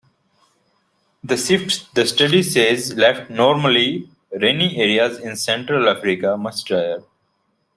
The 1.23 1.37
shift, 1.37 1.93
the 1.93 2.07
study 2.07 2.41
says, 2.41 2.95
left 2.95 3.29
normally 3.29 4.09
rainy 4.31 4.77
areas 4.77 5.19
in 5.19 5.35
Central 5.35 5.87
Africa 5.87 6.35
much 6.39 6.63
drier. 6.63 7.03